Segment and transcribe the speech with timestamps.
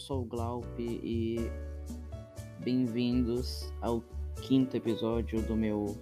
[0.00, 1.36] sou o Glaup e
[2.60, 4.02] bem-vindos ao
[4.40, 5.94] quinto episódio do meu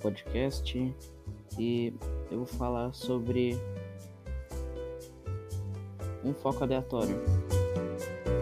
[0.00, 0.92] podcast
[1.56, 1.94] e
[2.28, 3.56] eu vou falar sobre
[6.24, 7.22] um foco aleatório.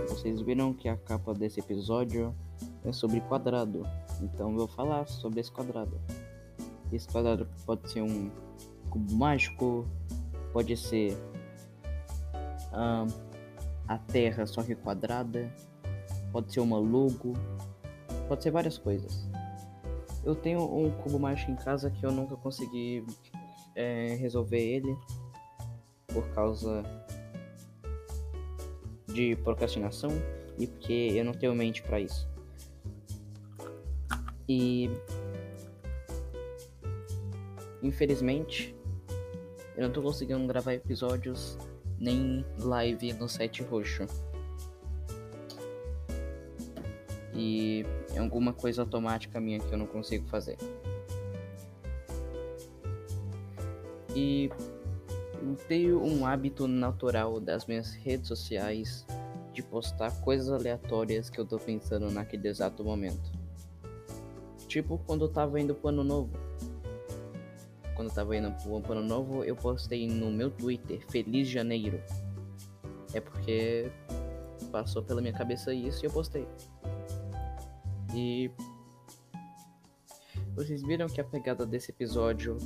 [0.09, 2.35] Vocês viram que a capa desse episódio
[2.83, 3.87] é sobre quadrado,
[4.23, 6.01] então eu vou falar sobre esse quadrado.
[6.91, 8.31] Esse quadrado pode ser um
[8.89, 9.87] cubo mágico,
[10.51, 11.13] pode ser
[12.73, 13.32] uh,
[13.87, 15.53] a Terra só que quadrada,
[16.33, 17.35] pode ser uma logo,
[18.29, 19.29] pode ser várias coisas.
[20.25, 23.05] Eu tenho um cubo mágico em casa que eu nunca consegui
[23.75, 24.97] é, resolver ele
[26.07, 26.83] por causa
[29.09, 30.11] de procrastinação
[30.59, 32.29] e porque eu não tenho mente para isso.
[34.49, 34.91] E
[37.83, 38.77] infelizmente
[39.77, 41.59] eu não tô conseguindo gravar episódios
[42.03, 44.07] nem live no site roxo.
[47.33, 50.59] E é alguma coisa automática minha que eu não consigo fazer.
[54.15, 54.51] E
[55.41, 59.07] eu tenho um hábito natural das minhas redes sociais
[59.53, 63.31] de postar coisas aleatórias que eu tô pensando naquele exato momento.
[64.67, 66.52] Tipo quando eu tava indo pro ano novo
[67.95, 72.01] quando eu tava indo pro ano novo, eu postei no meu Twitter, Feliz Janeiro.
[73.13, 73.91] É porque
[74.71, 76.47] passou pela minha cabeça isso e eu postei.
[78.15, 78.51] E
[80.55, 82.59] vocês viram que a pegada desse episódio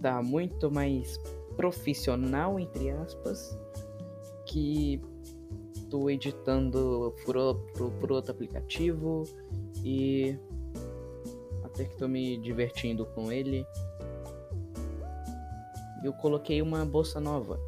[0.00, 1.18] tá muito mais
[1.56, 3.58] profissional, entre aspas,
[4.46, 5.00] que
[5.90, 7.34] tô editando por,
[7.76, 9.24] por, por outro aplicativo
[9.82, 10.38] e
[11.64, 13.66] até que tô me divertindo com ele
[16.02, 17.60] eu coloquei uma bolsa nova.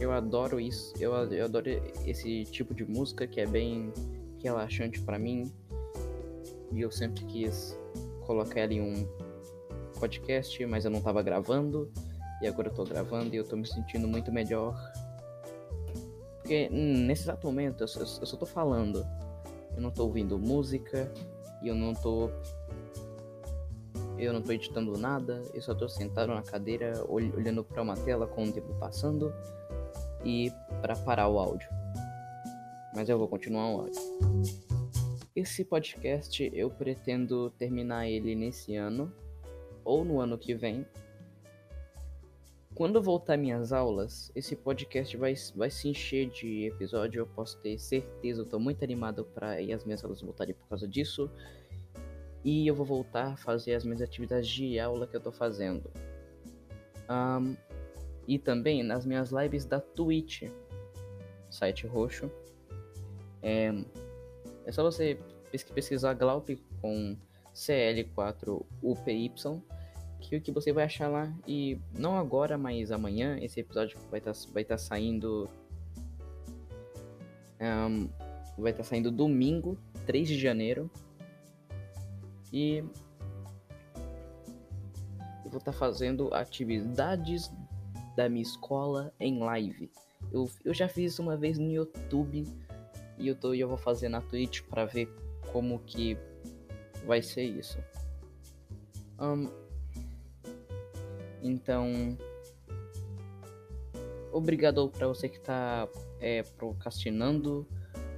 [0.00, 1.68] Eu adoro isso, eu, eu adoro
[2.06, 3.92] esse tipo de música que é bem
[4.42, 5.52] relaxante para mim.
[6.72, 7.76] E eu sempre quis
[8.26, 9.06] colocar ali um
[9.98, 11.90] podcast, mas eu não tava gravando.
[12.40, 14.76] E agora eu tô gravando e eu tô me sentindo muito melhor.
[16.38, 19.04] Porque hum, nesse exato momento eu, eu, eu só tô falando.
[19.74, 21.10] Eu não tô ouvindo música
[21.62, 22.30] e eu não tô
[24.18, 28.26] eu não tô editando nada, eu só tô sentado na cadeira olhando para uma tela
[28.26, 29.32] com o tempo passando
[30.24, 30.50] e
[30.82, 31.68] para parar o áudio.
[32.94, 34.02] Mas eu vou continuar o áudio.
[35.36, 39.12] Esse podcast eu pretendo terminar ele nesse ano
[39.84, 40.84] ou no ano que vem.
[42.74, 47.78] Quando voltar minhas aulas, esse podcast vai, vai se encher de episódio, eu posso ter
[47.78, 51.30] certeza, eu tô muito animado para as minhas aulas voltarem por causa disso
[52.44, 55.90] e eu vou voltar a fazer as minhas atividades de aula que eu tô fazendo.
[57.10, 57.56] Um,
[58.26, 60.42] e também nas minhas lives da Twitch,
[61.50, 62.30] site roxo.
[63.42, 63.72] É,
[64.66, 65.18] é só você
[65.74, 66.50] pesquisar Glaup
[66.80, 67.16] com
[67.54, 69.62] CL4UPY
[70.20, 74.18] que o que você vai achar lá e não agora, mas amanhã esse episódio vai
[74.18, 75.48] estar tá, vai tá saindo
[77.60, 78.08] um,
[78.58, 80.90] vai estar tá saindo domingo, 3 de janeiro
[82.52, 82.78] e
[85.44, 87.50] eu vou estar tá fazendo atividades
[88.16, 89.90] da minha escola em live.
[90.32, 92.44] Eu, eu já fiz isso uma vez no YouTube
[93.18, 95.08] e eu, tô, eu vou fazer na Twitch para ver
[95.52, 96.18] como que
[97.06, 97.78] vai ser isso.
[99.20, 99.50] Um,
[101.42, 102.16] então,
[104.32, 105.88] obrigado para você que está
[106.20, 107.66] é, procrastinando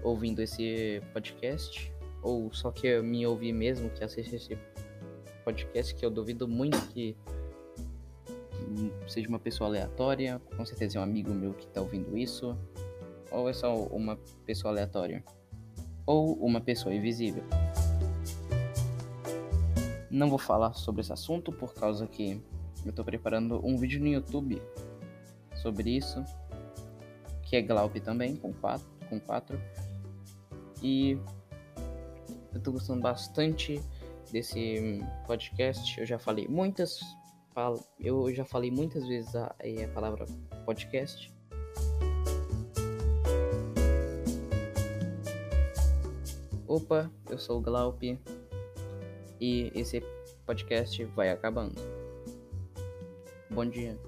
[0.03, 1.93] ouvindo esse podcast
[2.23, 4.59] ou só que me ouvir mesmo, que assiste esse
[5.45, 7.17] podcast, que eu duvido muito que
[9.09, 12.57] seja uma pessoa aleatória, com certeza é um amigo meu que tá ouvindo isso,
[13.31, 15.25] ou é só uma pessoa aleatória,
[16.07, 17.43] ou uma pessoa invisível.
[20.11, 22.41] Não vou falar sobre esse assunto por causa que
[22.85, 24.61] eu tô preparando um vídeo no YouTube
[25.57, 26.25] sobre isso,
[27.43, 29.61] que é Glaup também, com quatro, com quatro.
[30.83, 31.19] E
[32.53, 33.81] eu tô gostando bastante
[34.33, 35.99] desse podcast.
[35.99, 37.01] Eu já falei muitas
[37.99, 40.25] eu já falei muitas vezes a, a palavra
[40.65, 41.33] podcast.
[46.67, 48.03] Opa, eu sou o Glaup
[49.41, 50.01] e esse
[50.47, 51.75] podcast vai acabando.
[53.51, 53.99] Bom dia.